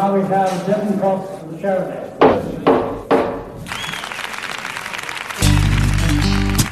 [0.00, 2.08] Now we have Devin Cox from Chardonnay.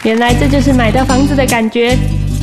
[0.03, 1.95] 原来这就是买到房子的感觉。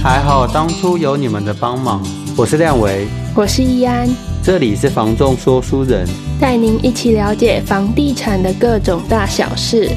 [0.03, 2.03] 还好当初有你们的帮忙。
[2.37, 4.07] 我是亮维，我是易安，
[4.43, 6.07] 这里是房仲说书人，
[6.39, 9.89] 带您一起了解房地产的各种大小事。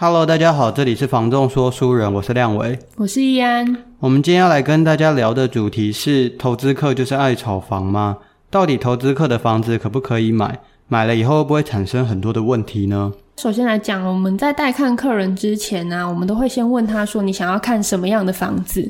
[0.00, 3.66] Hello，大家好，这里是房仲说书人，我是亮伟，我是易安。
[3.98, 8.18] 我们今天要来跟大家聊的主题是：投资客就是爱炒房吗？
[8.48, 10.60] 到底投资客的房子可不可以买？
[10.86, 13.12] 买了以后会不会产生很多的问题呢？
[13.38, 18.88] 首先来讲，我们在带看客人之前呢、啊，我们都会先问他说：“你想要看什么样的房子？”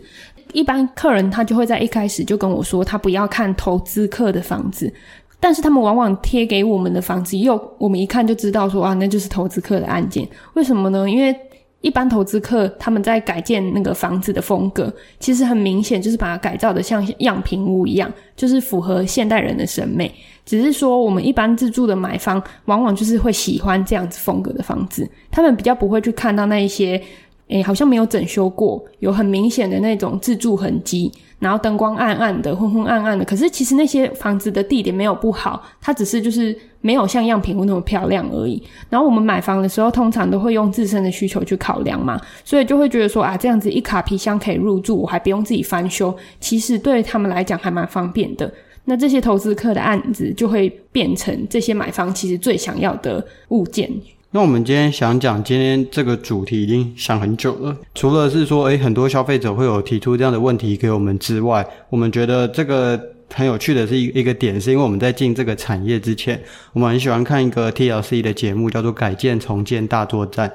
[0.52, 4.92] 一般客人他就会在一开始就跟我说，他不要看投资客的房子。
[5.40, 10.28] 但是他们往往贴给我们的房子，又我们一看就知道说啊，那就是投资客的案件。
[10.54, 11.08] 为什么呢？
[11.08, 11.34] 因为
[11.80, 20.12] 一般投资客他们在改建那个房子的风格，其实很明显就是把它改造的像样品屋一样，就是符合现代人的审美。
[20.44, 27.00] 只是说我们一般自住的买方，往往就是会喜欢这样子风格的房子，他们比较不会去看到那一些。
[27.48, 33.24] 诶，好像没有整修过，有很明显的那种自住痕迹，然后灯光暗暗的、昏昏暗暗的。
[33.24, 38.62] 可是其实那些房子的地点没有不好，它只是就是没有像样品屋那么漂亮而已。
[38.90, 48.52] 然后我们买房的时候，通常都会用自身的需求去考量嘛，所以就会觉得说啊，这样子一卡皮箱可以入住，我还不用自己翻修，其实对他们来讲还蛮方便的。
[48.84, 53.90] 那这些投资客的案子就会变成这些买方其实最想要的物件。
[54.30, 57.74] 那我们今天想讲，今天这个主题已经想很久了。
[57.94, 63.00] 除了是说，诶，很多消费者会有提出这样的问题给我们之外，我们觉得这个
[63.32, 66.38] 很有趣的是一一个点，是因为我们在进这个产业之前，
[66.74, 70.46] 我们很喜欢看一个 TLC 的节目，叫做《改建重建大作战》。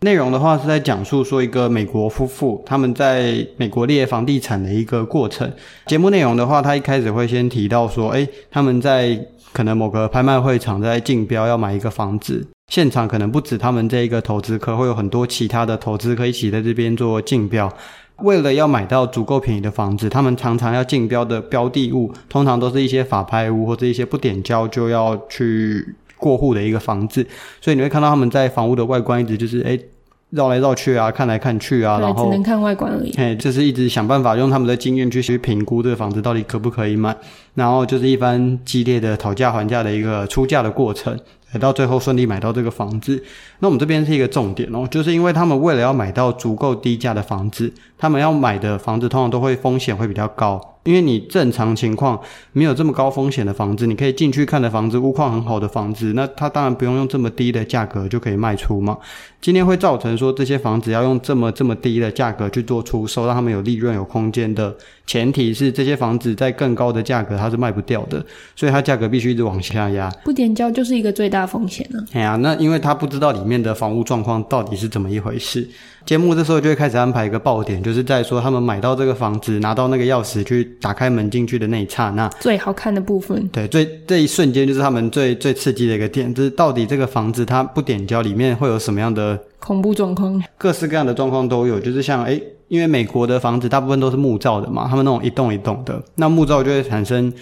[0.00, 5.50] 内容的话是在讲述说一个美国夫妇他们在美国猎房地产的一个过程。
[5.86, 9.18] 节目内容的话，他一开始会先提到说，诶，他们在
[9.52, 12.46] 可能某个拍卖会场在竞标要买一个房子。
[12.70, 17.72] 现场可能不止他们这一个投资客，会有很多其他的投资客一起在这边做竞标。
[18.18, 27.26] 为了要买到足够便宜的房子，他们常常要竞标的标的物，通常都是一些法拍屋或者一些不点交就要去过户的一个房子。
[27.60, 29.80] 所以你会看到他们在房屋的外观一直就是诶
[30.30, 33.10] 绕来绕去啊，看来看去啊，然后只能看外观而已。
[33.12, 37.16] 哎，就是一直想办法用他们的经验去去评估这个房子到底可不可以买，
[37.58, 41.18] 然后就是一番激烈的讨价还价的一个出价的过程。
[41.58, 43.24] 到最后顺利买到这个房子，
[43.60, 50.60] 那我们这边是一个重点哦，就是因为他们为了要买到足够低价的房子，他们要买的房子通常都会风险会比较高。
[50.84, 52.18] 因为你正常情况
[52.52, 58.96] 没有这么高风险的房子，你可以进去看的房子，屋况很好的房子，那它当然不用用这么低的价格就可以卖出嘛。
[59.40, 64.74] 今天会造成说这些房子要用这么这么低的价格去做出售，让他们有利润有空间的
[65.06, 68.24] 前提是这些房子在更高的价格它是卖不掉的，
[68.56, 70.10] 所以它价格必须一直往下压。
[70.24, 72.04] 不点交就是一个最大风险了。
[72.12, 75.68] 哎呀，那因为他不知道里面的房屋状况到底是怎么一回事。
[76.06, 83.46] 节目这时候就会开始安排一个爆点，就是在说他们买到这个房子，拿到那个钥匙去打开门进去的那一刹那，最好看的部分。
[83.48, 90.42] 对，最这一瞬间就是他们最最刺激的一个点，就是到底这个房子它不点交里面会有什么样的恐怖状况？
[90.56, 97.32] 各式各样的状况都有，就是像诶，因为美国的房子大部分都是木造的嘛，他们那种一栋一栋的，那木造就会产生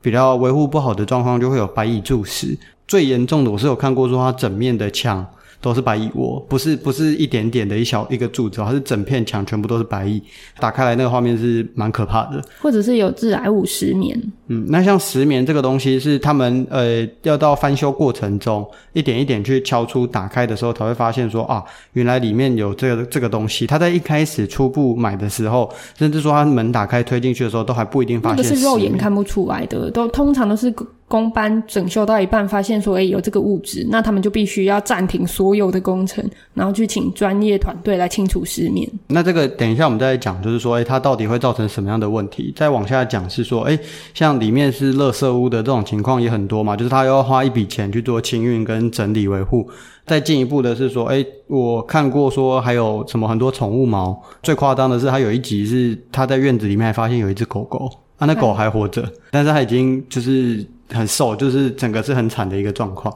[0.00, 2.56] 比较维护不好的状况，就会有白蚁蛀蚀。
[2.86, 5.26] 最严重的我是有看过说它整面的墙。
[5.60, 10.22] 都是白蚁窝，不是不是一点点的一小一个柱子，它是整片墙全部都是白蚁。
[10.60, 14.20] 打开来那个画面是蛮可怕的，或者是有致癌物石棉。
[14.48, 23.66] 嗯，那像石棉这个东西是他们呃要到翻修过程中一点一点去敲出打开的时候才会发现说啊，原来里面有这个这个东西。
[23.66, 28.36] 他在一开始初步买的时候，甚至说他门打开推进去的时候都还不一定发现。
[28.36, 30.72] 那个是肉眼看不出来的，都通常都是。
[31.08, 38.90] 工班整修到一半，发现说，诶，有这个物质，那他们就必须要暂停所有的工程，然后去请专业团队来清除石棉。
[39.06, 42.52] 那这个等一下我们再讲，就是说，诶，它到底会造成什么样的问题？
[42.56, 43.78] 再往下讲是说，诶，
[44.14, 49.68] 像里面是垃圾屋的这种情况也很多嘛，就是他要花一笔钱去做清运跟整理维护。
[50.04, 57.88] 再进一步的是说，诶，我看过说还有什么很多宠物毛，最夸张的是他有一集是他在院子里面还发现有一只狗狗，
[58.18, 60.66] 啊，那狗还活着，但是它已经就是。
[60.92, 63.14] 很瘦，就是整个是很惨的一个状况。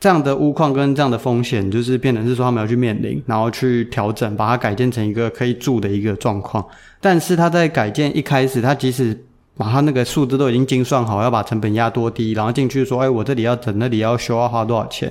[0.00, 6.62] 这样的钨矿跟这样的风险，就是变成是说他们要去面临，然后去调整，把它改建成一个可以住的一个状况。
[7.00, 9.18] 但是他在改建一开始，他即使
[9.56, 15.10] 把他那个数字都已经精算好，要把成本压多低，然后进去说，哎，我这里要整，那里要修，要花多少钱，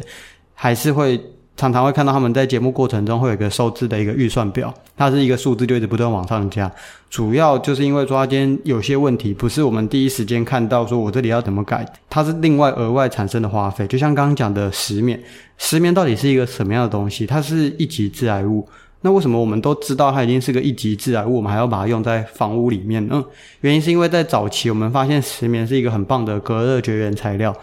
[0.54, 1.20] 还是会
[1.56, 6.72] 常常会看到他们在节目过程中会有一个收支的一个预算表，它是一个数字就一直不断往上加，
[7.10, 13.86] 主要就是因为说他今天有些问题不是我们第一时间看到，说我这里要怎么改，它是另外额外产生的花费。
[13.88, 15.22] 就像刚刚讲的石棉，
[15.58, 17.26] 石棉到底是一个什么样的东西？
[17.26, 18.68] 它是一级致癌物。
[19.06, 23.22] 那为什么我们都知道它已经是个一级致癌物，我们还要把它用在房屋里面呢？
[23.60, 27.54] 原因是因为在早期我们发现石棉是一个很棒的隔热绝缘材料。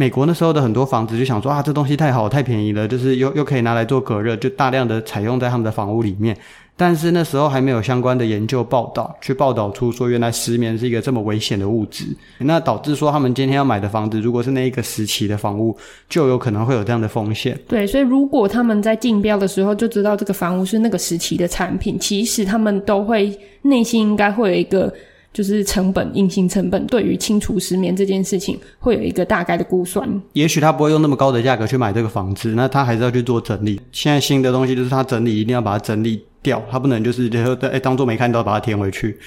[0.00, 6.34] 美国那时候的很多房子就想说啊，这东西太好，太便宜了，就是又又可以拿来做隔热，就大量的采用在他们的房屋里面。
[6.74, 12.06] 但是那时候还没有相关的研究报道，去报道出说原来石棉是一个这么危险的物质，
[12.38, 15.76] 那导致说他们今天要买的房子，如果是那一个时期的房屋，
[16.08, 17.54] 就有可能会有这样的风险。
[17.68, 24.90] 对，所以如果他们在竞标的时候就知道这个房屋是那个时期的产品，其实他们都会内心应该会有一个。
[25.32, 30.08] 就是成本，隐形成本对于清除失眠这件事情，会有一个大概的估算。
[30.32, 33.80] 也许他不会用那么高的价格去买这个房子，那他还是要去做整理。
[33.92, 39.18] 现在新的东西就是他整理一定要把它整理掉，他不能就是就说哎当做没看到把它填回去。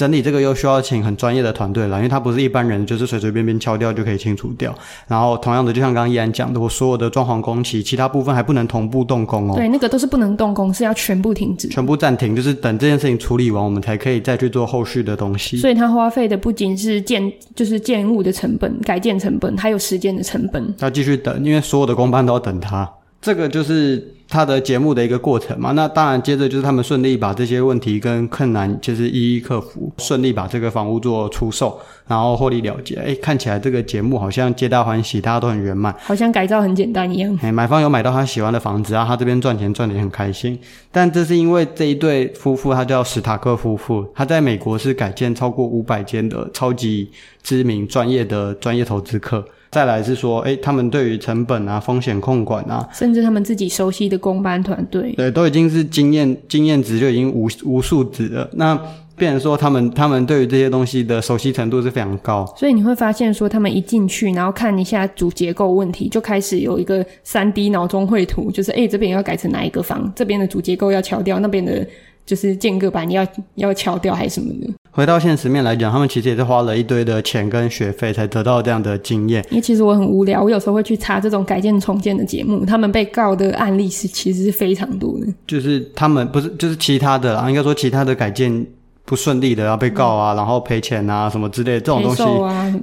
[0.00, 4.74] 整理这个又需要请很专业的团队了，因为它不是一般人就是随随便便敲掉就可以清除掉。
[5.06, 9.56] 然后同样的，就像刚刚依安讲的，我所有的装潢工期，其他部分还不能同步动工哦。
[9.56, 15.58] 对，那个都是不能动工，是要全部停止，全部暂停，就是等这件事情处理完，我们才可以再去做后续的东西。
[15.58, 20.74] 所以它花费的不仅是建，就是建物的成本、改建成本，还有时间的成本。
[20.78, 22.90] 要继续等，因为所有的工班都要等它。
[23.20, 24.14] 这个就是。
[24.32, 31.76] 他的节目的一个过程嘛，那当然接着就是他们顺利把这些问题跟困难就是一一克服，顺利把这个房屋做出售，
[32.06, 32.94] 然后获利了结。
[32.94, 37.36] 哎，看起来这个节目好像皆大欢喜，大家都很圆满，好像改造很简单一样。
[37.42, 40.56] 哎，买方有买到他喜欢的房子啊，他这边赚钱赚得很开心。
[40.92, 47.10] 但这是因为这一对夫妇，他叫史塔克夫妇，他在美国是改建超过五百间的超级
[47.42, 49.44] 知名专业的专业投资客。
[49.70, 58.48] 再来是说，诶，他们对于成本啊、风险控管啊，甚至他们自己熟悉的工班团队，对，都已经是经验经验值就已经无无数值了。
[58.54, 58.74] 那
[59.16, 62.44] 变成说，他们他们对于这些东西的熟悉程度是非常高。
[62.56, 71.86] 所以你会发现说，他们一进去，然后看一下主结构问题，就开始有一个三 D 脑中绘图，就是诶，这边要改成哪一个房，这边的主结构要敲掉，那边的。
[72.26, 73.26] 就是间隔板要
[73.56, 74.72] 要敲掉还是什么的？
[74.92, 79.44] 回到现实面来讲，他们其实也是花了一堆的钱跟学费才得到这样的经验。
[79.50, 85.26] 因为其实我很无聊，我有时候会去查这种改建重建的节目，他们被告的案例是其实是非常多的。
[85.46, 88.66] 就是他们不是就是其他的啦，应该说其他的改建
[89.04, 92.22] 不顺利的要被告啊，嗯、然后赔钱啊什么之类的这种东西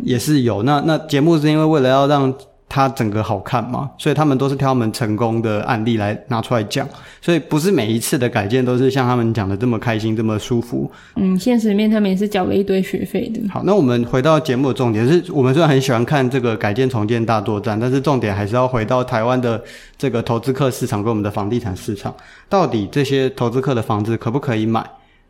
[0.03, 0.63] 也是有。
[0.63, 2.33] 那那节目是因为为了要让。
[2.69, 6.88] 它整个好看嘛，所以他们都是挑他们成功的案例来拿出来讲，
[7.22, 10.92] 所以不是每一次的改建都是像他们讲的这么开心、这么舒服。
[11.16, 13.42] 嗯，现实面他们也是缴了一堆学费的。
[13.50, 19.62] 好，那我们回到节目的重点是，我们虽然很喜欢看这个改建重建大作战，但是重点还是要回到台湾的
[19.98, 22.13] 这个投资客市场跟我们的房地产市场，
[22.50, 24.86] 到底这些投资客的房子可不可以买？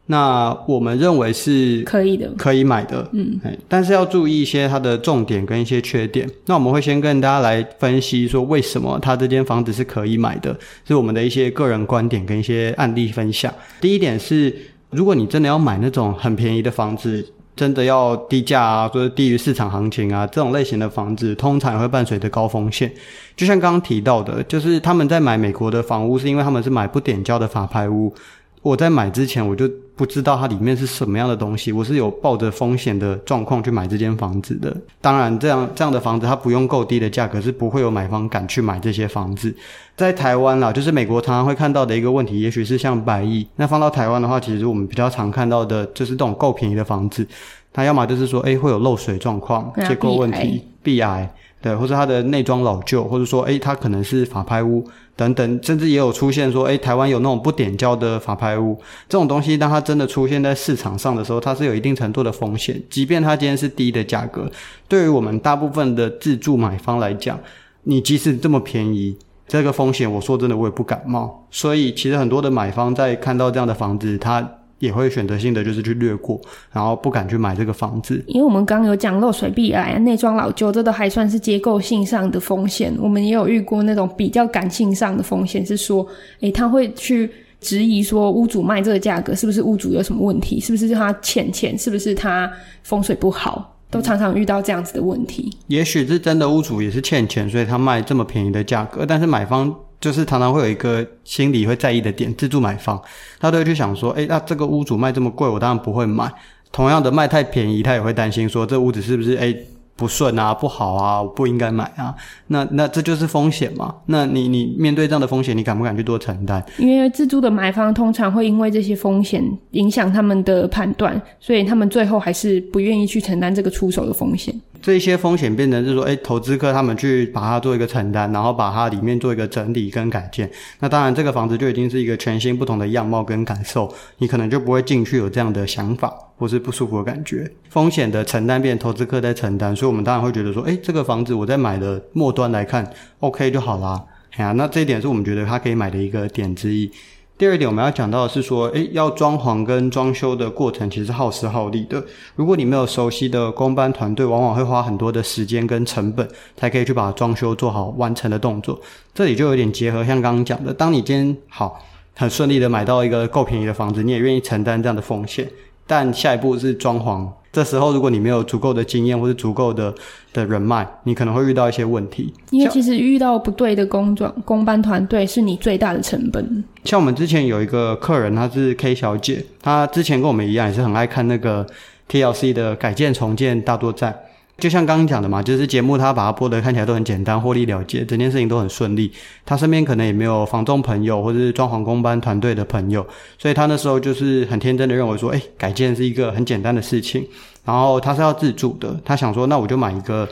[0.09, 3.37] 那我们认为是可以的，可以买的，嗯，
[3.67, 6.25] 但是要注意一些它的重点跟一些缺点。
[6.45, 10.57] 那我们会先跟大家来分析说，为什么它这间房子是可以买的，
[10.87, 13.53] 是我们的一些个人观点跟一些案例分享。
[13.81, 14.55] 第一点是，
[14.91, 22.89] 如果你真的要买那种很便宜的房子，真的要低价啊，或者低于市场行情啊，这种类型的房子，通常也会伴随着高风险。
[23.35, 28.13] 就像刚刚提到的，就是他们在买美国的房屋，是因为他们是买不点交的法拍屋。
[28.61, 34.75] 我在买之前，我就不知道它里面是什么样的东西，我是有抱着风险的状况去买这间房子的。
[34.99, 39.55] 当然，这样这样的房子它不用够低的价格，是不会有买方敢去买这些房子。
[39.95, 43.47] 在台湾啦，就是美国常常会看到的一个问题，也许是像百亿。
[43.55, 47.25] 那放到台湾的话，其实我们比较常看到的就是这种够便宜的房子，
[47.71, 51.31] 它要么就是说，诶，会有漏水状况、结构问题、壁癌。
[51.67, 54.81] 对，或者它的内装老旧，或者说，诶，它可能是法拍屋
[55.17, 62.81] 等等，甚至也有出现说，诶，台湾有那种不点交的法拍屋，这种东西，当它真的出现在市场上的时候，它是有一定程度的风险。
[62.89, 64.49] 即便它今天是低的价格，
[64.87, 67.37] 对于我们大部分的自住买方来讲，
[67.83, 71.45] 你即使这么便宜，这个风险，我说真的，我也不敢冒。
[71.51, 74.49] 所以，其实很多的买方在看到这样的房子，他。
[74.79, 76.39] 也会选择性的就是去略过，
[76.71, 78.23] 然后不敢去买这个房子。
[78.27, 82.95] 因为我们刚刚有讲漏水、壁癌、内装老旧，这都还算是结构性上的风险。
[82.99, 86.05] 我们也有遇过那种比较感性上的风险，是说，
[86.41, 87.29] 诶，他会去
[87.59, 92.51] 质疑说屋主卖这个价格是不是屋主有什么问题，是不是他欠钱，是不是他
[92.83, 95.51] 风水不好，都常常遇到这样子的问题。
[95.67, 99.75] 也许是真的屋主也是欠钱，所以他卖这么便宜的价格，但是买方。
[99.99, 103.01] 就是常常会有一个心里会在意的点，自助买房，
[103.39, 106.31] 他都会去想说，诶，那这个屋主卖这么贵，我当然不会买。
[106.71, 109.65] 同样的卖太便宜，他也会担心说，这屋子是不是诶
[109.97, 112.15] 不顺啊，不好啊，我不应该买啊，
[112.47, 113.95] 那那这就是风险嘛。
[114.05, 116.63] 那你你面对这样的风险，你敢不敢去多承担？
[116.77, 124.53] 因为自住的买方通常会因为这些风险影响他们的判断，所以他们最后还是不愿意去承担这个出手的风险。
[124.79, 130.49] 这些风险变成是说，哎，投资客他们去把它做一个承担，然后把它里面做一个整理跟改建。
[130.79, 136.13] 那当然，这个房子就已经是一个全新不同的样貌跟感受，你可能就不会进去有这样的想法。
[136.37, 142.89] 或是不舒服的感觉，风险的承担变投资客在承担，所以我们当然会觉得说，诶，这个房子我在买的末端来看
[143.19, 144.03] ，OK 就好啦。
[144.35, 146.91] 哎呀，那这一点是我们觉得他可以买的一个点之一。
[147.39, 152.03] 第二点我们要讲到的是说，诶，要装潢跟装修的过程其实耗时耗力的。
[152.35, 158.79] 如果你没有熟悉的工班团队，往往会花很多的时间跟成本，才可以去把装修做好完成的动作。
[159.13, 161.79] 这里就有点结合，像刚刚讲的，当你今天好
[162.15, 165.47] 很顺利的买到一个够便宜的房子，你也愿意承担这样的风险。
[165.87, 169.91] 但下一步是装潢，这时候如果你没有足够的经验或者足够的
[170.33, 172.31] 的人脉，你可能会遇到一些问题。
[172.51, 176.63] 因为其实遇到不对的工装工班团队是你最大的成本。
[176.83, 181.65] 像我们之前有一个客人，她是 K 小姐，她之前跟我们一样，也是很爱看那个
[182.09, 184.13] TLC 的改建重建大作战。
[184.57, 189.11] 就像刚刚讲的嘛，就是节目他把它播的看起来都很简单，获利了结，整件事情都很顺利。
[189.45, 193.05] 他身边可能也没有房仲朋友或者是装潢工班团队的朋友，
[193.37, 197.23] 所以他那时候就是很天真的认为说，哎，改建是一个很简单的事情。
[197.63, 200.27] 然后他是要自住的，他想说，那我就买一个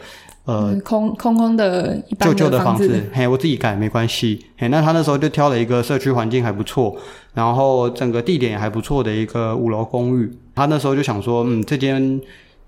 [0.46, 4.44] 呃、嗯、空空空的一般的旧旧的房子，嘿，我自己改没关系。
[4.58, 6.98] 嘿，那他那时候就挑了一个社区环境还不错，
[7.36, 10.32] 然后整个地点也还不错的一个五楼公寓。
[10.56, 12.20] 他那时候就想说，嗯，这间。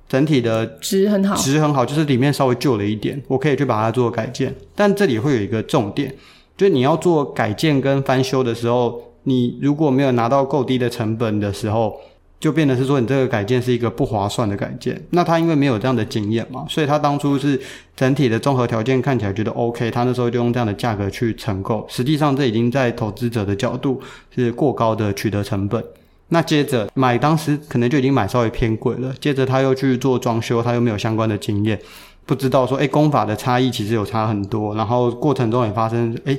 [0.09, 4.55] 整体的值很好，值很好，就是里面稍微旧了一点，我可以去把它做改建。
[4.73, 6.13] 但这里会有一个重点，
[6.55, 11.99] 就是你要做改建跟翻修的时候，你如果没有拿到够低的成本的时候，
[12.39, 15.03] 就变得是说你这个改建是一个不划算的改建。
[15.09, 17.59] 那他因为没有这样的经验嘛，所以他当初是
[17.95, 21.85] 整体的综合条件看起来觉得 OK，他那时候就用这样的价格去承购。
[21.89, 23.99] 实际上这已经在投资者的角度
[24.33, 25.83] 是过高的取得成本。
[26.29, 29.13] 那接着买，当时可能就已经买稍微偏贵了。
[29.19, 31.79] 接着他又去做装修，他又没有相关的经验，
[32.25, 34.75] 不知道说，诶，工法的差异其实有差很多。
[34.75, 36.37] 然后过程中也发生，诶，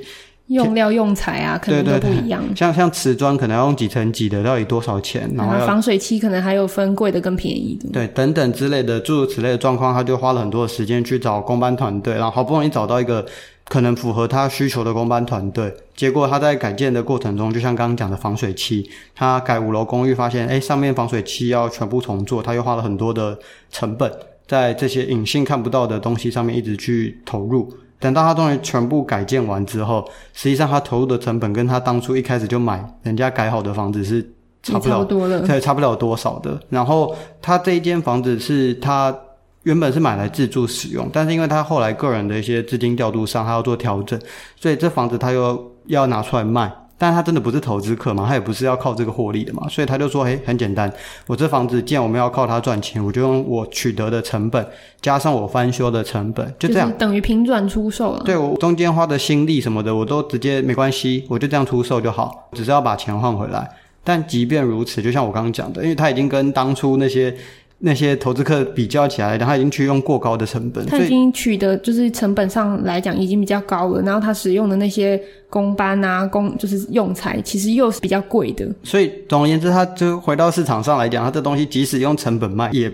[0.49, 2.45] 用料用材啊，可能都不一样。
[2.54, 5.30] 像像瓷砖可能要用几层几的，到底多少钱？
[5.35, 7.88] 然后防水漆可能还有分贵的跟便宜的。
[7.90, 13.25] 对，等等之类的诸如此类的状况，他就花了很多的时间去找工班团队，然后好不容易找到一个。
[13.68, 23.38] 可能符合他需求的工班团队，结果他在改建的过程中，就像刚刚讲的防水漆，他改五楼公寓发现，哎，上面防水漆要全部重做，他又花了很多的
[23.70, 24.10] 成本
[24.46, 27.70] 在这些隐性看不到的东西上面一直去投入。
[28.00, 34.22] 等到他终于全部改建完之后，实际上他投入的成本跟他当初一开始就买人家改好的房子是
[34.62, 36.58] 差不了多的，对，差不了多少的。
[36.70, 39.14] 然后他这一间房子是他。
[39.68, 44.18] 原本是买来自住使用，但是因为他后来个人的一些资金调度上，他要做调整，
[44.56, 46.72] 所以这房子他又要拿出来卖。
[47.00, 50.92] 但他真的不是投资客嘛，他也不是要靠这个获利的嘛，所以他就说：“嘿，很简单，
[51.28, 54.66] 我这房子既然我们要靠它赚钱，我就用我取得的成本
[55.00, 58.22] 加上我翻修的成本，就这样，等于平转出售了。
[58.25, 63.70] 对，我中间花的心力什么的，我都直接没关系，我就这样出售就好，只是要把钱换回来。
[64.02, 67.32] 但即便如此，就像我刚刚讲的，因为他已经跟当初那些。
[67.80, 78.68] 那些投资客比较起来，然后他已经去用过高的成本，他已经取得就是成本上来讲已经比较高了，然后他使用的那些工班啊、工就是用材，其实又是比较贵的。
[78.82, 82.92] 所以总而言之，他就回到市场上来讲，他这东西即使用成本卖，也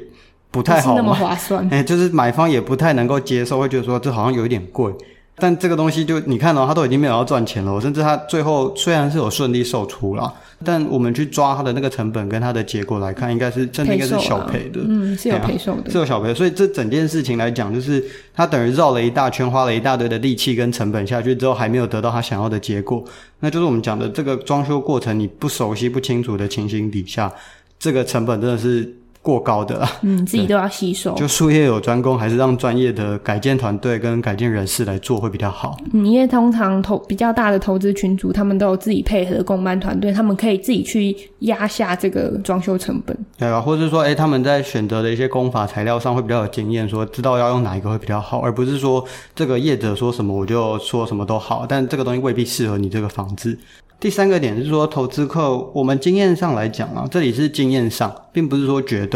[0.50, 1.66] 不太好，那么划算。
[1.72, 4.92] 哎，就是买方也不太能够接受，会觉得说这好像有一点贵。
[5.36, 10.32] 但这个东西就你看哦，他都已经没有要赚钱了，甚至他最后虽然是有顺利售出了。
[10.66, 16.32] 但我们去抓他的那个成本跟他的结果来看，应该是真的应该是小赔的，嗯，是有赔售的，啊，是有小赔。
[16.32, 23.04] 所以这整件事情来讲，就是他等于绕了一大圈，花了一大堆的力气跟成本下去之后，还没有得到他想要的结果。
[23.40, 27.30] 那就是我们讲的这个装修过程，你不熟悉、不清楚的情形底下，
[27.78, 28.94] 这个成本真的是。
[29.24, 31.14] 过高的，嗯，自己都要吸收。
[31.14, 35.78] 就术业有专攻，还是让专业的改建团队跟改建人士来做会比较好。
[35.94, 43.16] 嗯，因为通常投比较大的投资群组，他们都有自己配合的工班团队，他们可以自己去压下这个装修成本。
[43.38, 49.02] 对啊，或者是说，哎，他们在选择的一些工法材料上会比较有经验，说知道要用哪一个会比较好，而不是说
[49.34, 53.58] 这个业者说什么我就说什么都好，但这个东西未必适合你这个房子。
[54.00, 59.13] 第三个点是说，投资客，我们经验上来讲啊，这里是经验上，并不是说绝对。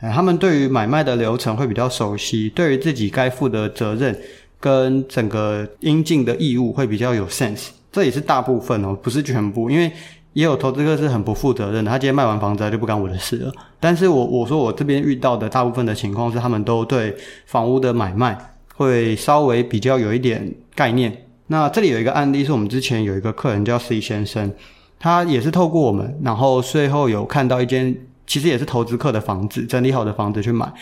[0.00, 4.18] 哎，他们对于买卖的流程会比较熟悉，对于自己该负的责任
[4.58, 7.68] 跟整个应尽的义务会比较有 sense。
[7.92, 9.68] 这也是大部分哦，不是全部。
[9.68, 9.90] 因为
[10.32, 13.52] 也有投资客是很不负责任的，他今天卖完房子就不干我的事了。
[13.80, 17.16] 但是我我说我这边遇到的大部分的情况是，他们都对
[17.46, 18.38] 房屋的买卖
[18.76, 21.24] 会稍微比较有一点概念。
[21.48, 24.52] 那这里有一个案例，是我们之前有一个客人叫 C 先生，
[25.00, 27.92] 他也是透过我们，然后最后有看到一间
[28.30, 30.72] 其实也是投资客的房子，整理好的房子去买。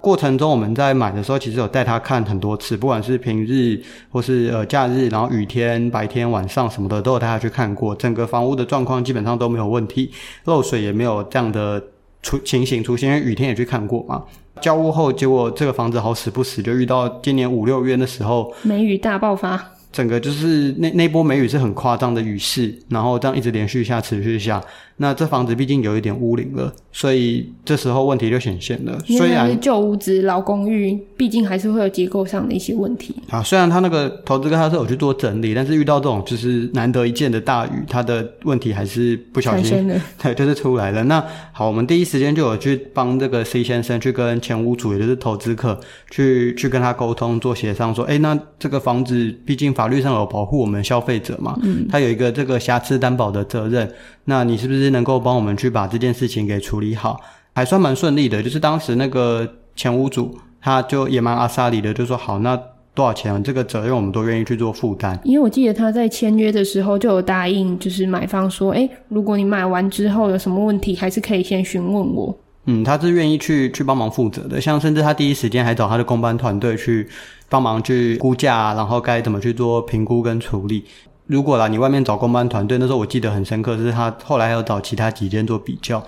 [0.00, 7.94] 过程中我们在买的时候，其实有带他看很多次，不管是平日或是呃假日，然后雨天、白天、晚上什么的，都有带他去看过。
[7.94, 10.10] 整个房屋的状况基本上都没有问题，
[10.46, 11.80] 漏水也没有这样的
[12.22, 13.08] 出情形出现。
[13.08, 14.24] 因为雨天也去看过嘛。
[14.60, 19.75] 交屋后，结果这个房子好死不死就遇到今年五六月的时候，梅雨大爆发。
[19.96, 24.62] 整个就是那那波梅雨是很夸张的雨势，然后这样一直连续下，持续下。
[24.98, 28.98] 那这房子毕竟有一点屋龄了，所以这时候问题就显现了。
[29.06, 33.14] 虽然旧屋子、老公寓，毕竟还是会有结构上的一些问题。
[33.28, 39.86] 啊，虽然他那个投资客他是有去做整理，但是遇到这种就是难得一见的大雨，他的问题还是不小心，
[40.22, 41.04] 对，就是出来了。
[41.04, 41.22] 那
[41.52, 45.78] 好，我们第一时间就有去帮这个 C 先生去跟前屋主，也就是投资客，
[46.10, 53.90] 去去跟他沟通做协商，说，哎，那这个房子毕竟法律上有保护我们消费者嘛，嗯，他有一个这个瑕疵担保的责任。
[54.24, 57.20] 那你是不是能够帮我们去把这件事情给处理好？
[57.54, 58.42] 还算蛮顺利的。
[58.42, 62.60] 就是当时那个前屋主，他就也蛮阿萨里的，就说好，那
[62.94, 63.42] 多少钱？
[63.42, 65.18] 这个责任我们都愿意去做负担。
[65.24, 72.36] 因为我记得他在签约的时候就有答应，就是买方说，诶，如果你买完之后有什么问题，还是可以先询问我。
[72.66, 74.60] 嗯，他是愿意去去帮忙负责的。
[74.60, 77.08] 像甚至他第一时间还找他的工班团队去
[77.48, 80.84] 帮忙去估价，然后该怎么去做评估跟处理。
[81.26, 86.04] 如果啦，你外面找工班团队，那时候我记得很深刻，是他后来还要找其他几间做比较，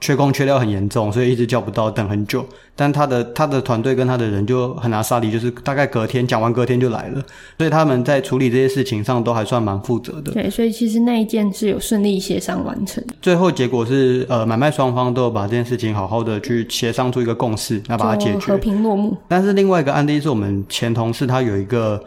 [0.00, 2.44] 缺工缺料很严重，所以一直叫不到，等很久。
[2.74, 7.22] 但他的他的团队跟他的人就很阿萨里，就是大概隔天讲完，隔天就来了，
[7.58, 10.32] 所以他们在处理这些事情上都还算蛮负责的。
[10.32, 13.04] 对，所以其实那一件是有顺利协商完成。
[13.20, 19.14] 最后结果是，呃，买卖双方都有把这件事情好好的去协商出一个共识，那把它解决，和平落幕。
[19.28, 22.02] 但是另外一个案例是我们前同事他有一个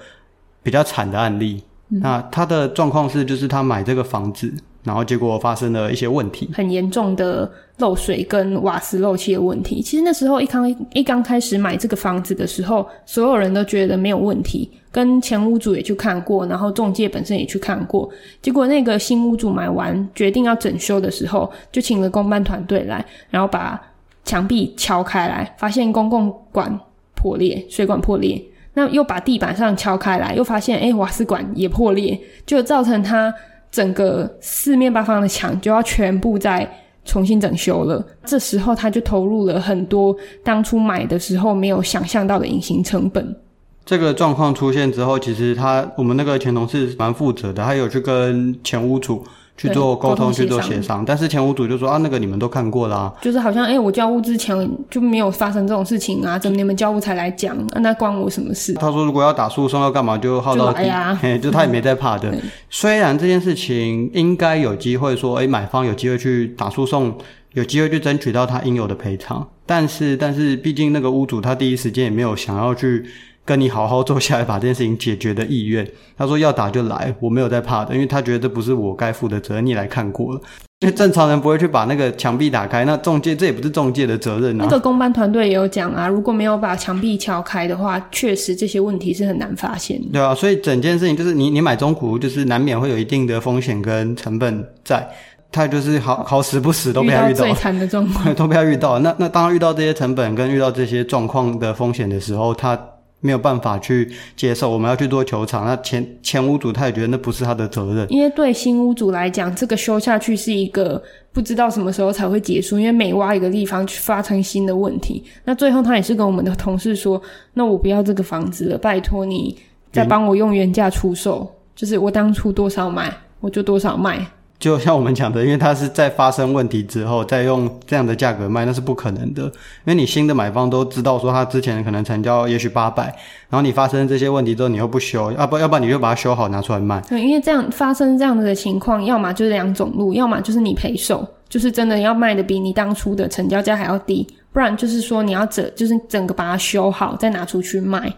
[0.64, 1.62] 比较惨的案例。
[1.90, 4.52] 那他的状况是，就是他买这个房子，
[4.84, 9.82] 然后结果发生了一些问题，很严重的漏水跟瓦斯漏气的问题。
[9.82, 18.10] 其实那时候一刚一刚开始买这个房子的时候，所有人都觉得没有问题，跟前屋主也去看过，然后中介本身也去看过。
[18.42, 23.82] 结果那个新屋主买完决定要整修的时候，就请了工班团队来，然后把
[24.26, 26.80] 墙壁敲开来，发现公共管
[27.16, 28.44] 破裂，水管破裂。
[28.76, 33.32] 那又把地板上敲开来，又发现诶，瓦斯管也破裂，就造成他
[33.74, 36.72] 整个四面八方的墙就要全部再
[37.04, 38.06] 重新整修了。
[38.24, 43.36] 这时候他就投入了很多当初买的时候没有想象到的隐形成本。
[43.84, 49.26] 这个状况出现之后，其实他我们那个前同事蛮负责的，他有去跟前屋主。
[49.56, 57.56] 去做沟通，去做协商，但是前屋主就说啊，那个你们都看过啦，啊，就是好像哎，欸，我交屋之前就没有发生这种事情啊，怎么你们交屋才来讲？
[57.68, 58.74] 啊，那关我什么事？
[58.74, 62.34] 他说如果要打诉讼要干嘛就耗到底，啊， 嘿，就他也没在怕的。
[62.70, 67.16] 虽然这件事情应该有机会说，哎，欸，买方有机会去打诉讼，
[67.54, 73.06] 有机会去争取到他应有的赔偿，但是但是毕竟那个屋主他第一时间也没有想要去。
[73.46, 75.86] 跟你好好坐下来把这件事情解决的意愿，
[76.18, 80.42] 他说要打就来，我没有在怕的，因为他觉得这不是我该负的责任，你来看过了，
[80.80, 84.64] 因为正常人不会去把那个墙壁打开，那中介这也不是中介的责任啊。
[84.64, 90.08] 那个公班团队也有讲啊，如果没有把墙壁敲开的话，确实这些问题是很难发现的。
[90.14, 95.06] 对啊，所以整件事情就是你你买中古就是难免会有一定的风险跟成本在，
[95.52, 99.00] 他就是好好死不死都被他遇到，最惨的状况 都被他遇到。
[99.00, 102.80] 那那当他遇到这些成本跟遇到这些状况的风险的时候，他。
[103.24, 105.66] 没有办法去接受，我们要去做球场。
[105.66, 115.24] 那前前屋主他也觉得那不是他的责任，因为对新屋主来讲，这个修下去是一个不知道什么时候才会结束，因为每挖一个地方去发生新的问题。
[115.46, 117.20] 那最后他也是跟我们的同事说
[117.56, 119.58] ：“那我不要这个房子了，拜托你
[119.90, 123.10] 再帮我用原价出售，就是我当初多少买，
[123.40, 124.28] 我就多少卖。”
[124.64, 129.44] 就像我们讲的，因为它是在发生问题之后再用这样的价格卖，那是不可能的。
[129.44, 129.52] 因
[129.88, 133.04] 为你新的买方都知道说他之前可能成交也许八百，
[133.50, 137.02] 然后你发生这些问题之后你又不修，要不要不然你就把它修好拿出来卖。
[137.10, 148.10] 对，因为这样发生这样子的情况，要么就是两种路，要么就是你赔售，就是真的要卖的比你当初的成交价还要低，不然就是说你要整就是整个把它修好再拿出去卖。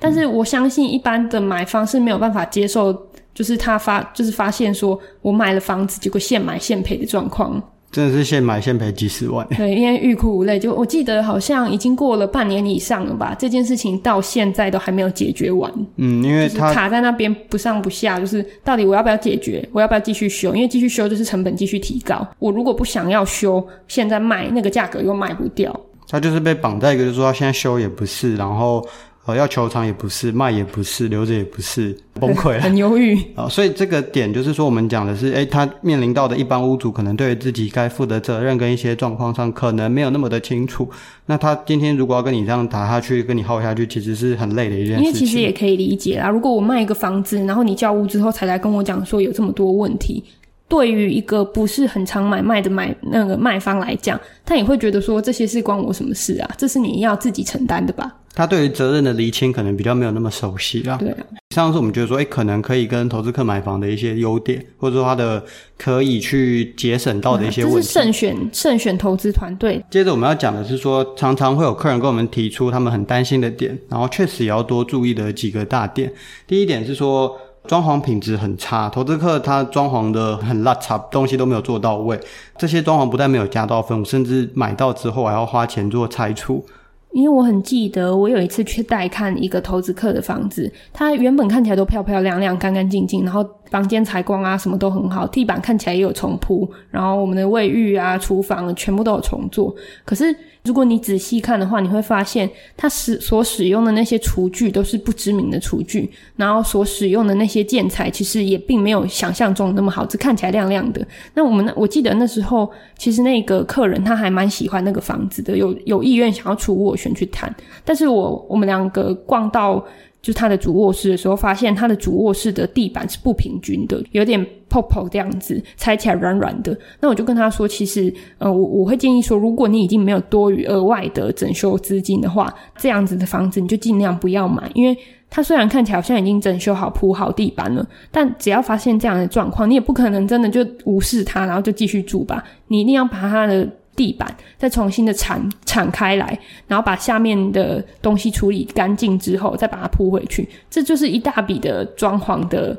[0.00, 2.92] 但是我相信一般的买方是没有办法接受。
[3.34, 7.62] 就是他发，就是发现说我买了房子，结果现买现赔的状况。
[7.90, 9.46] 真的是现买现赔几十万。
[9.48, 10.58] 对，因为欲哭无泪。
[10.58, 15.70] 就我记得好像已经过了半年以上了吧，这件事情到现在都还没有解决完。
[15.96, 20.54] 嗯，因为它卡在那边不上不下，就是到底我要不要解决，我要不要继续修？
[20.54, 22.26] 因为继续修就是成本继续提高。
[22.38, 25.78] 我如果不想要修，现在卖那个价格又卖不掉。
[26.08, 28.82] 他就是被绑在一个，就是说他现在修也不是，然后。
[29.24, 33.48] 呃，要求偿也不是，卖也不是，留着也不是，崩溃了， 很犹豫啊。
[33.48, 40.90] 所以这个点就是说，我们讲的是，诶，他面临到的一般屋主可能对自己该负的责任跟一些状况上，可能没有那么的清楚。
[41.26, 45.04] 那他今天如果要跟你这样打下去，跟你耗下去，其实是很累的一件事情。
[45.04, 50.24] 因为其实也可以理解啦，如果我卖一个房子，然后你交屋之后才来跟我讲说有这么多问题，
[50.72, 56.50] 对于一个不是很常买卖的买那个卖方来讲，他也会觉得说这些事关我什么事啊？
[56.56, 58.10] 这是你要自己承担的吧？
[58.34, 60.96] 他对于责任的厘清可能比较没有那么熟悉啦。
[60.96, 61.18] 对啊，
[61.54, 65.44] 上次我们觉得说，诶，可能可以跟投资客买房的一些优点，或者说他的
[65.76, 67.76] 可以去节省到的一些问题。
[67.76, 69.84] 这是慎选慎选投资团队。
[69.90, 76.10] 接着我们要讲的是说，常常会有客人跟我们提出他们很担心的点，然后确实也要多注意的几个大点。
[76.46, 82.18] 第一点是说，装潢品质很差，投资客他装潢的很邋遢，东西都没有做到位。
[82.58, 86.64] 这些装潢不但没有加到分，甚至买到之后还要花钱做拆除。
[87.12, 100.32] 因为我很记得，我有一次去带看一个投资客的房子，它原本看起来都漂漂亮亮、干干净净，然后房间采光啊什么都很好，地板看起来也有重铺，然后我们的卫浴啊、厨房全部都有重做，可是。
[100.64, 111.04] 如果你仔细看的话，你会发现它使所使用的那些厨具都是不知名的厨具，然后所使用的那些建材其实也并没有想象中那么好，只看起来亮亮的。
[111.34, 117.52] 那我们我记得那时候，其实那个客人他还蛮喜欢那个房子的，有有意愿想要出斡旋去谈。
[117.84, 119.84] 但是我我们两个逛到。
[120.22, 126.78] 就是他的主卧室的时候，发现他的主卧室的地板是不平均的，有点泡泡这样子，踩起来软软的。
[127.00, 134.96] 那我就跟他说，其实，呃，我我会建议说，如果你已经没有多余额外的整修资金的话，这样子的房子你就尽量不要买，因为
[135.28, 142.44] 它虽然看起来好像已经整修好、铺好地板了，但只要发现这样的状况，你也不可能真的就无视它，然后就继续住吧。
[142.68, 143.68] 你一定要把它的。
[144.02, 146.36] 地板再重新的铲铲开来，
[146.66, 152.76] 然后把下面的东西处理干净之后，再把它铺回去，这就是一大笔的装潢的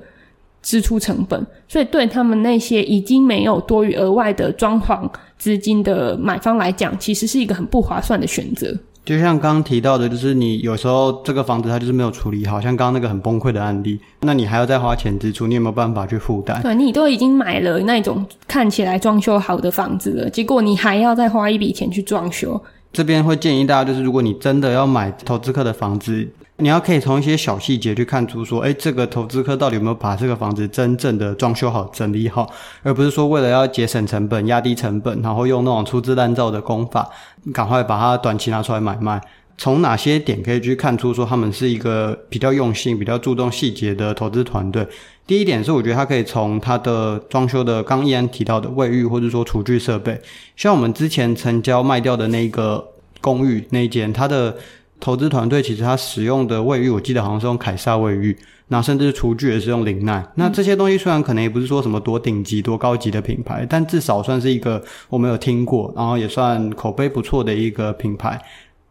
[0.62, 1.48] 支出成本。
[1.66, 8.78] 所以对他们那些已经没有多余额外的装潢资金的买方来讲，其实是一个很不划算的选择。
[9.06, 16.62] 就像刚刚提到的，就是你有时候这个房子它就是没有处理好，像刚刚那个很崩溃的案例，那你还要再花钱支出，你有没有办法去负担？
[16.62, 22.62] 对，你都已经买了那种看起来装修好的房子了，结果你还要再花一笔钱去装修。
[22.94, 26.26] 这边会建议大家，就是如果你真的要买投资客的房子，
[26.58, 32.48] 你要可以从一些小细节去看出说，诶，这个投资客到底有没有把这个房子真正的装修好、整理好，
[32.84, 37.10] 而不是说为了要节省成本、压低成本，然后用那种粗制滥造的工法，
[37.52, 39.20] 赶快把它短期拿出来买卖。
[39.58, 44.88] 从哪些点可以去看出说他们是一个比较用心、比较注重细节的投资团队？
[45.26, 50.20] 第一点是，我觉得他可以从他的装修的，刚一安提到的卫浴，或者说厨具设备，
[50.56, 52.84] 像我们之前成交卖掉的那个
[53.22, 54.58] 公寓那一间，它的
[55.04, 58.38] 投资团队其实他使用的卫浴，我记得好像是用凯撒卫浴，
[58.70, 60.26] 那甚至厨具也是用林奈。
[60.36, 68.42] 那这些东西虽然可能也不是说什么多顶级、多高级的品牌，但至少算是一个我们有听过，然后也算口碑不错的一个品牌。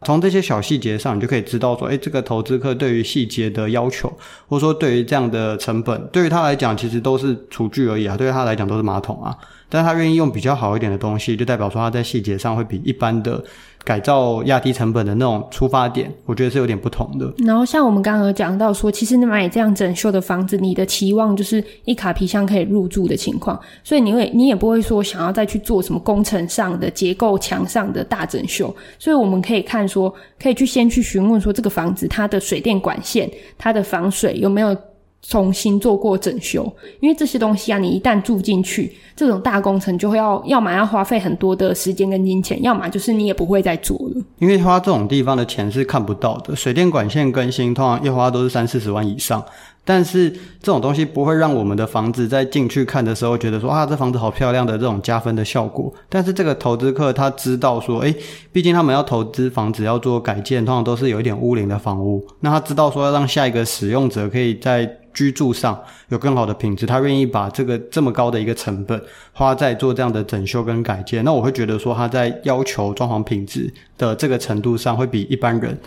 [0.05, 4.13] 从这些小细节上，你就可以知道说，诶，这个投资客对于细节的要求，
[4.49, 9.35] 或者说对于这样的成本，对于他来讲其实都是厨具而已啊，对于他来讲都是马桶啊，
[9.73, 13.43] 但他愿意用比较好一点的东西，就代表说他在细节上会比一般的。
[13.85, 17.35] 改造压低成本的那种出发点，我觉得是有点不同的。
[17.39, 28.73] 然后像我们刚刚讲到说，其实你买这样整修的房子，你的期望就是一卡皮箱可以入住的情况，所以你会你也不会说想要再去做什么工程上的结构墙上的大整修。
[29.01, 34.77] 所以我们可以看说，可以去先去询问说这个房子它的水电管线、它的防水有没有。
[35.27, 44.23] 重新做过整修，因为这些东西啊，你一旦住进去，这种大工程就会要，要么要花费很多的时间跟金钱，要么就是你也不会再做了。
[44.39, 49.43] 因为花这种地方的钱是看不到的，水电管线更新通常一花都是三四十万以上。
[49.85, 55.93] 但是这种东西不会让我们的房子在进去看的时候觉得说啊，这房子好漂亮的这种加分的效果。
[56.09, 58.15] 但是这个投资客他知道说，诶，
[58.53, 62.25] 毕竟他们要投资房子要做改建，通常都是有一点屋龄的房屋。
[62.41, 69.01] 那他知道说要让下一个使用者可以在居住上有更好的品质，他愿意把这个这么高的一个成本
[69.33, 71.25] 花在做这样的整修跟改建。
[71.25, 75.79] 那我会觉得说他在要求装潢品质的这个程度上会比一般人。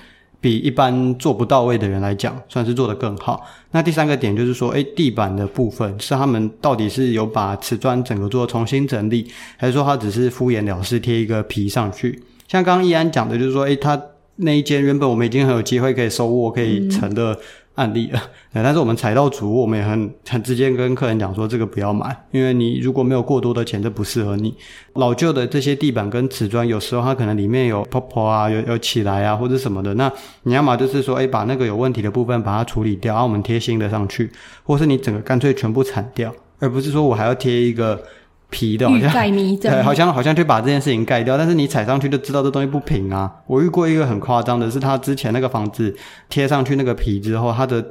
[0.41, 3.43] 比一般做不到位的人来讲，算是做得更好。
[3.71, 9.25] 那第三个点就是说，诶，地板的部分是他们到底是有把瓷砖整个做重新整理，
[9.57, 12.21] 还是说他只是敷衍了事贴一个皮上去？
[12.47, 13.99] 像刚刚易安讲的，就是说，诶，他
[14.35, 17.35] 那一间原本我们已经很有机会可以收获、可以成的。
[17.75, 18.21] 案例了，
[18.53, 24.55] 但是我们踩到足，我们也很 很直接跟客人讲说，这个不要买，因为你如果没有过多的钱，这不适合你。
[24.93, 29.93] 老旧的这些地板跟瓷砖，有时候它可能里面有泡泡啊，有有起来啊，或者什么的。
[29.95, 30.11] 那
[30.43, 34.31] 你要么就是说，哎，把那个有问题的部分把它处理掉，然后我们贴新的上去，
[34.63, 38.01] 或是你整个干脆全部铲掉，而不是说我还要贴一个。
[38.49, 39.11] 皮的，好像
[39.59, 43.29] 对，好像好像就把这件事情盖掉，但是你踩上去就知道这东西不平啊。
[43.47, 45.93] 我遇过一个很夸张的是，他之前那个房子
[46.29, 47.83] 贴上去那个皮之后，它的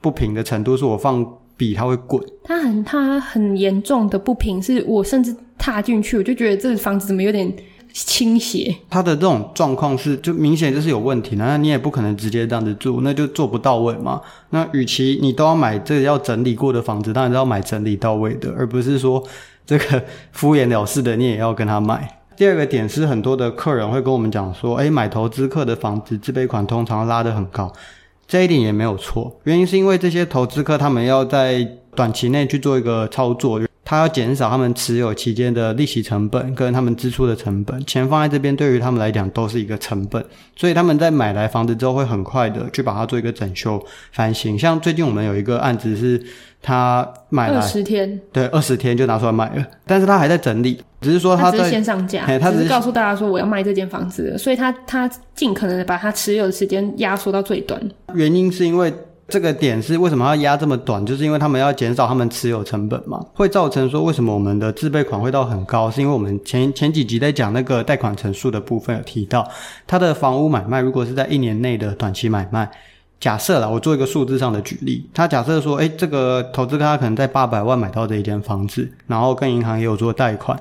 [0.00, 2.22] 不平的程度是我放笔它会滚。
[2.44, 7.52] 它很它很严重的不平，是我甚至踏进去我就觉得这个房子怎么有点
[7.92, 8.74] 倾斜。
[8.88, 14.22] 它的这种状况是就明显就是有问题，那你也不可能直接这样子住，那就做不到位嘛。
[14.50, 19.22] 那与其你都要买这个要整理过的房子，当然是要买整理到位的，而不是说。
[19.68, 20.02] 这个
[20.32, 22.22] 敷衍了事的，你也要跟他买。
[22.34, 27.70] 第二个点是，很多的客人会跟我们讲说，哎，买投资客的房子，自备款通常拉得很高，
[28.26, 29.38] 这一点也没有错。
[29.44, 33.60] 原因是因为这些投资客他们要在短期内去做一个操作。
[33.88, 40.22] 他要减少他们持有期间的利息成本跟他们支出的成本，钱放在这边对于他们来讲都是一个成本，
[40.54, 44.58] 所以他们在买来房子之后会很快的去把它做一个整修翻新。
[44.58, 46.22] 像最近我们有一个案子是，
[46.60, 57.80] 他买来二十天，对，二十天就拿出来卖了，但是他还在整理，只是说他只是先上架，他只是告诉大家说我要卖这间房子，所以他他尽可能的把他持有的时间压缩到最短。
[58.12, 58.92] 原因是因为。
[59.28, 61.04] 这个点是为什么要压这么短？
[61.04, 65.90] 就是因为他们要减少他们持有成本嘛，会造成说为什么我们的自备款会到很高？
[65.90, 69.46] 是因为我们前前几集在讲那个贷款成数的部分有提到，
[69.86, 72.70] 他的房屋买卖如果是在一年内的短期买卖，
[73.20, 80.58] 假设啦，我做一个数字上的举例，他假设说，诶，这个投资他可能在八百万买到这一间房子，然后跟银行也有做贷款，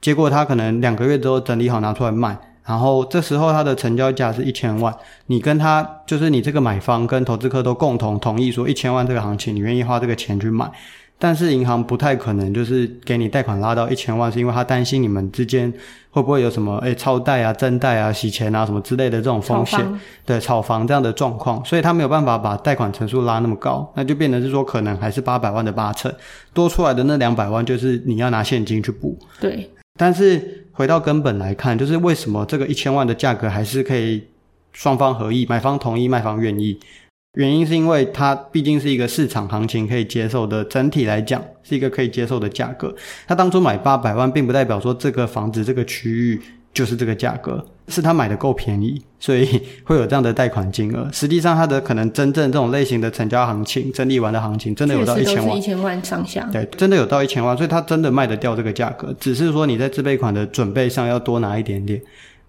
[0.00, 2.38] 结果他可能两个月之后整理好拿出来卖。
[2.66, 4.92] 然后这时候他的成交价是一千万，
[5.26, 10.68] 你跟他就是你这个买方跟投资客都共同同意说一千万这个行情，你愿意花这个钱去买，
[11.16, 15.72] 但是银行不太可能就是给你贷款拉到一千万，是因为他担心你们之间
[16.10, 19.80] 会不会有什么诶超贷啊、增贷啊、洗钱啊什么之类的这种风险，
[20.24, 26.12] 对炒房这样的状况，所以他没有办法把贷款成数拉那么高，那就变成是说可能还是八百万的八成，
[26.52, 30.64] 多出来的那两百万就是你要拿现金去补，对，但是。
[30.76, 34.22] 回到根本来看，就是为什么这个一千万的价格还是可以
[34.74, 36.78] 双方合意，买方同意，卖方愿意。
[37.32, 42.94] 原因是因为它毕竟是一个市场行情可以接受的，整体来讲是一个可以接受的价格。
[43.26, 46.40] 他当初买八百万，并不代表说这个房子这个区域。
[46.76, 51.08] 就是这个价格，是他买的够便宜，所以 会有这样的贷款金额。
[51.10, 56.46] 实际上，他的可能真正这种类型的成交行情、整理完的行情，真的有到一千万，一千万上下。
[56.52, 59.14] 对，真的有到一千万，所以他真的卖得掉这个价格。
[59.18, 61.98] 只是说你在自备款的准备上要多拿一点点。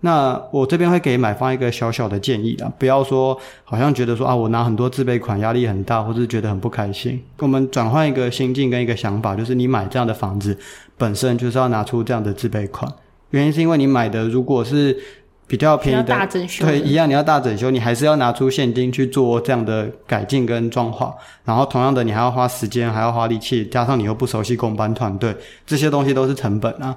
[0.02, 7.24] 那我这边会给买方一个小小的建议啦，不要说好像觉得说啊，我拿很多自备款压力很大，或是觉得很不开心。
[7.40, 10.58] 我们转换一个心境跟一个想法，就是你买这样的房子
[10.98, 12.92] 本身就是要拿出这样的自备款。
[13.32, 14.98] 原因是因为你买的如果是
[15.48, 21.14] 比较便宜的，大整修的，对，一样你要大整修，你还是要拿出现金去做这样的改进跟装潢，
[21.46, 25.36] 然后同样的你还要花时间，还要花力气，加上你又不熟悉工班团队，
[25.66, 26.96] 这些东西都是成本啊。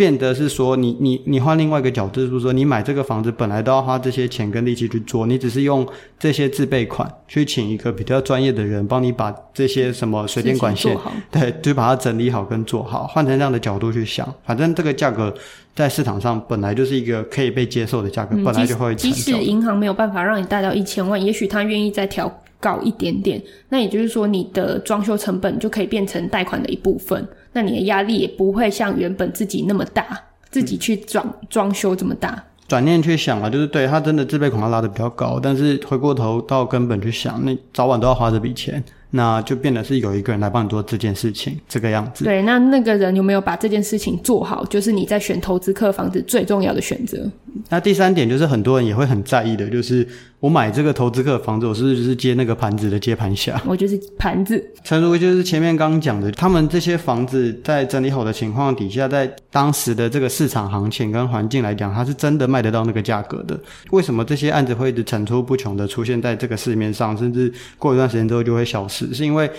[0.00, 5.86] 变得是说你，你你你换另外一个角度，就是说，你买这个房子本来都要花这些钱跟力气去做，你只是用
[6.18, 10.96] 这些自备款去请一个比较专业的人帮你把这些什么水电管线，
[11.30, 13.06] 对，就把它整理好跟做好。
[13.08, 15.34] 换成这样的角度去想，反正这个价格
[15.74, 18.94] 在市场上本来就是一个可以被接受的价格，嗯、本来就会。
[18.94, 27.28] 即使银行没有办法让你贷到一千万，也许他愿意再调高一点点，那也就是说，你的装修成本就可以变成贷款的一部分。
[27.52, 30.06] 那你的压力也不会像原本自己那么大，
[30.50, 32.44] 自己去装装修这么大。
[32.68, 42.24] 转念去想啊，就是对他真的自备恐怕拉的比较高，但是回过头到根本去想，那早晚都要花这笔钱，那就变得是有一个人来帮你做这件事情，这个样子。
[42.24, 47.30] 对，那那个人有没有把这件事情做好，就是你在选投资客房子最重要的选择。
[47.68, 50.06] 那第三点就是很多人也会很在意的，就是。
[50.40, 53.60] 我买这个投资客房子，我是不是就是接那个盘子的接盘侠？
[53.66, 54.72] 我就是盘子。
[54.82, 63.60] 诚如就是前面刚讲的，他们这些房子在整理好的情况底下，在当时的这个市场行情跟环境来讲，它是真的卖得到那个价格的。
[63.90, 68.99] 为什么这些案子会一直层出不穷的出现在这个市面上，甚至过一段时间之后就会消失？
[69.14, 69.50] 是因为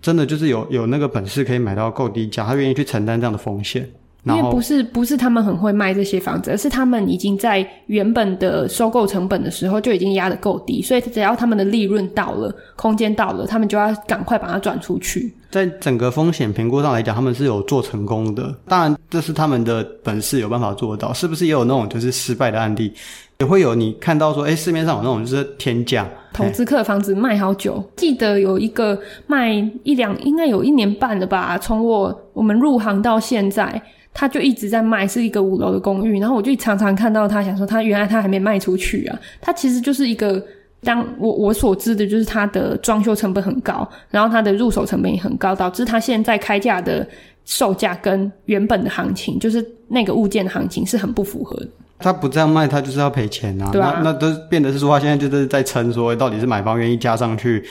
[0.00, 3.88] 真的就是有有那个本事可以买到够低价，他愿意去承担这样的风险。
[4.24, 15.32] 因为不是不是他们很会卖这些房子，而是他们已经在原本的收购成本的时候就已经压得够低，所以只要他们的利润到了，空间到了，他们就要赶快把它转出去。
[15.50, 18.54] 在整个风险评估上来讲，他们是有做成功的。
[18.66, 21.10] 当然，这是他们的本事，有办法做到。
[21.14, 22.92] 是不是也有那种就是失败的案例？
[23.38, 27.82] 也会有你看到说，哎，市面上有那种就是天价投资客的房子卖好久。
[27.94, 29.52] 记得有一个卖
[29.84, 31.56] 一两，应该有一年半了吧？
[31.56, 33.80] 从我我们入行到现在，
[34.12, 36.18] 他就一直在卖，是一个五楼的公寓。
[36.18, 39.16] 然后我就常常看到他，想说他原来他还没卖出去啊。
[39.40, 40.44] 他其实就是一个。
[40.80, 47.04] 当我我所知的就是它的装修成本很高，然后它的入手成本也很高，导致它现在开价的
[47.44, 51.68] 售价跟原本的行情，就是那个物件的行情是很不符合的。
[51.98, 53.70] 他不这样卖，他就是要赔钱啊！
[53.72, 57.64] 对啊，那那都变得是说，他现在就是在撑，说到底是买方愿意加上去，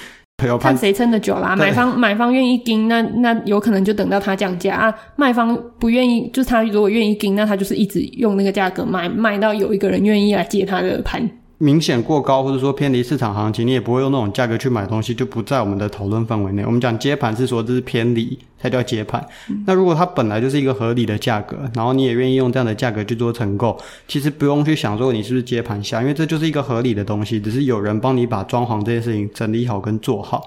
[0.59, 1.55] 看谁撑得久啦。
[1.55, 4.93] 买方买方愿意盯，那那有可能就等到他降价啊。
[5.15, 11.27] 卖方不愿意，就是他如果愿意盯，那他就是一直用那个价格卖，卖到有一个人愿意来接他的盘。
[11.59, 16.63] 明显过高，或者说偏离市场行情，你也不会用那种价格去买东西，就不在我们的讨论范围内。
[16.63, 19.25] 我们讲接盘是说这是偏离才叫接盘。
[19.49, 19.63] 嗯。
[19.65, 23.75] 那如果它本来就是一个合理的价格，然后你也愿意用这样的价格去做承购，
[24.07, 30.43] 其实不用去想说你是不是接盘侠，因为这就是一个合理的东西，只是有人帮你把装潢这件事情整理好跟做好。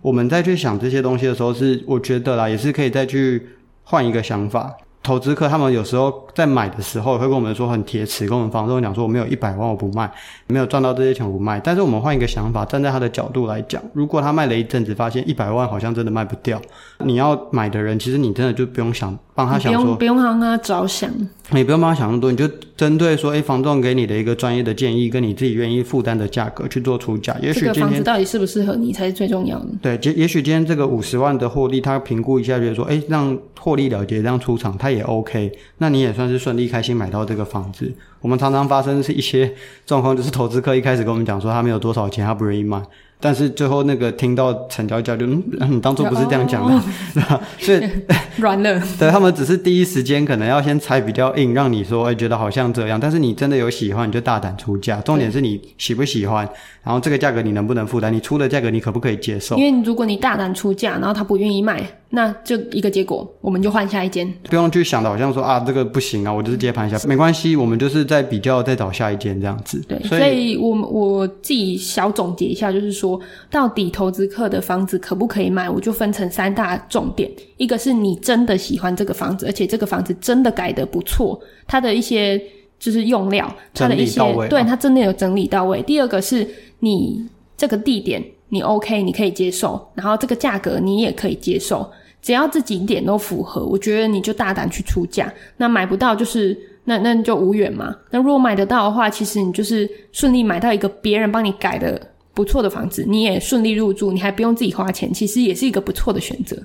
[0.00, 3.46] 我们再去想这些东西的时候是，是我觉得啦，也是可以再去
[3.82, 4.72] 换一个想法。
[5.04, 10.10] 投资客他们有时候在买的时候会跟我们说很铁齿，跟我们房东讲说我没有一百万我不卖，
[10.46, 11.60] 没有赚到这些钱我不卖。
[11.60, 16.60] 但是我们换一个想法，站在他的角度来讲，如果他卖了一阵子，发现一百万好像真的卖不掉，
[17.04, 21.10] 你要买的人其实你真的就不用想帮他想说，不用不用帮他着想，
[21.50, 27.36] 你不用帮他想那么多，你就针对说，哎，房东给你的一个专业的建议，跟你自己愿意负担的价格去做出价。
[27.42, 29.66] 也许今天，这个房子到底适不适合你才是最重要的。
[29.82, 35.52] 对，也也许今天这个五十万的获利，他评估一下，觉得说，哎，让获利了结这样出场，他也 OK。
[35.78, 37.92] 那你也算是顺利开心买到这个房子。
[38.20, 39.52] 我们常常发生是一些
[39.84, 42.80] 状况，就是投资客一开始跟我们讲说他没有多少钱，他不愿意卖。
[43.20, 46.78] 但是最后那个听到成交价就嗯，你当初不是这样讲的，
[47.14, 47.40] 是吧？
[47.58, 47.80] 所以
[48.36, 48.82] 软了。
[48.98, 53.00] 对，他们只是第一时间可能要先踩比较硬，让你说哎觉得好像这样。
[53.00, 55.00] 但是你真的有喜欢，你就大胆出价。
[55.00, 56.46] 重点是你喜不喜欢，
[56.82, 58.12] 然后这个价格你能不能负担？
[58.12, 59.56] 你出的价格你可不可以接受？
[59.56, 61.82] 因为如果你大胆出价，然后他不愿意卖，
[62.14, 64.32] 那就一个结果，我们就换下一间。
[64.44, 69.80] 不用去想的好像说啊这个不行啊，我就是接盘侠，没关系，我们就是在比较再找下一间这样子。
[69.88, 73.20] 对，所以，所以我我自己小总结一下，就是说。
[73.50, 75.70] 到底投资客的房子可不可以买？
[75.70, 82.40] 我就分成三大重点：一个是你真的喜欢这个房子，而且这个房子真的改的不错，它的一些
[82.78, 85.82] 就是用料，它的一些对它真的有整理到位。
[85.82, 86.46] 第二个是
[86.80, 87.24] 你
[87.56, 91.90] 这个地点你 OK，你可以接受，然后这个价格你也可以接受，
[92.24, 95.32] 只要这几点都符合，我觉得你就大胆去出价。
[95.58, 97.94] 那买不到就是那那就无缘嘛。
[98.10, 102.10] 那如果买得到的话，其实你就是顺利买到一个别人帮你改的。
[102.36, 106.60] 不错的房子，你也顺利入住，你还不用自己花钱，其实也是一个不错的选择。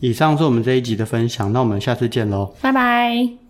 [0.00, 3.43] 以上是我们这一集的分享，那我们下次见喽，拜拜。